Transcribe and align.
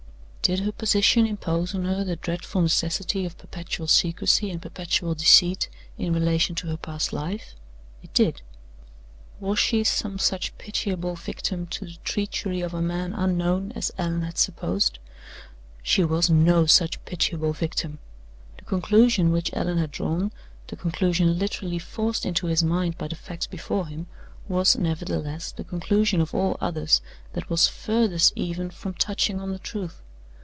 Did 0.43 0.61
her 0.61 0.71
position 0.73 1.25
impose 1.27 1.73
on 1.73 1.85
her 1.85 2.03
the 2.03 2.17
dreadful 2.17 2.61
necessity 2.63 3.25
of 3.25 3.37
perpetual 3.37 3.87
secrecy 3.87 4.49
and 4.49 4.61
perpetual 4.61 5.15
deceit 5.15 5.69
in 5.97 6.11
relation 6.13 6.55
to 6.55 6.67
her 6.67 6.75
past 6.75 7.13
life? 7.13 7.55
It 8.03 8.13
did. 8.13 8.41
Was 9.39 9.59
she 9.59 9.85
some 9.85 10.19
such 10.19 10.57
pitiable 10.57 11.15
victim 11.15 11.67
to 11.67 11.85
the 11.85 11.97
treachery 12.03 12.59
of 12.59 12.73
a 12.73 12.81
man 12.81 13.13
unknown 13.13 13.71
as 13.75 13.93
Allan 13.97 14.23
had 14.23 14.37
supposed? 14.37 14.99
She 15.81 16.03
was 16.03 16.29
no 16.29 16.65
such 16.65 17.05
pitiable 17.05 17.53
victim. 17.53 17.99
The 18.57 18.65
conclusion 18.65 19.31
which 19.31 19.53
Allan 19.53 19.77
had 19.77 19.91
drawn 19.91 20.33
the 20.67 20.75
conclusion 20.75 21.39
literally 21.39 21.79
forced 21.79 22.25
into 22.25 22.47
his 22.47 22.61
mind 22.63 22.97
by 22.97 23.07
the 23.07 23.15
facts 23.15 23.47
before 23.47 23.87
him 23.87 24.07
was, 24.49 24.75
nevertheless, 24.75 25.53
the 25.53 25.63
conclusion 25.63 26.19
of 26.19 26.35
all 26.35 26.57
others 26.59 26.99
that 27.33 27.49
was 27.49 27.69
furthest 27.69 28.33
even 28.35 28.69
from 28.69 28.95
touching 28.95 29.39
on 29.39 29.51
the 29.53 29.59
truth. 29.59 30.01